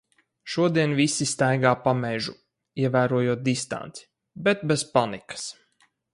[0.51, 2.35] Šodien visi staigā pa mežu.
[2.85, 4.09] Ievērojot distanci.
[4.49, 5.47] Bet bez panikas.